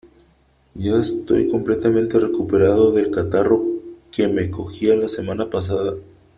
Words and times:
Ya 0.73 0.95
estoy 0.99 1.47
completamente 1.47 2.17
recuperado 2.19 2.91
del 2.91 3.11
catarro 3.11 3.63
que 4.11 4.27
me 4.29 4.49
cogí 4.49 4.87
la 4.87 5.07
semana 5.07 5.51
pasada. 5.51 5.93